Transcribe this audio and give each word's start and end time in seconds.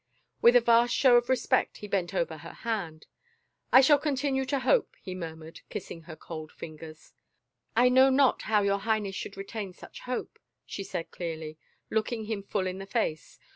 With 0.41 0.55
a 0.55 0.61
vast 0.61 0.95
show 0.95 1.15
of 1.15 1.29
respect 1.29 1.77
he 1.77 1.87
bent 1.87 2.15
over 2.15 2.37
her 2.37 2.53
hand." 2.65 3.05
I 3.71 3.81
shall 3.81 3.99
continue 3.99 4.45
to 4.45 4.57
hope," 4.61 4.95
he 4.99 5.13
murmured, 5.13 5.61
kissing 5.69 6.01
her 6.01 6.15
cold 6.15 6.51
fingers." 6.51 7.13
I 7.75 7.87
know 7.87 8.09
not 8.09 8.41
how 8.49 8.63
your 8.63 8.79
Highness 8.79 9.13
should 9.13 9.37
retain 9.37 9.73
such 9.73 9.99
hope," 9.99 10.39
she 10.65 10.83
said 10.83 11.11
clearly, 11.11 11.59
looking 11.91 12.25
him 12.25 12.41
full 12.41 12.65
in 12.65 12.79
the 12.79 12.87
face. 12.87 13.37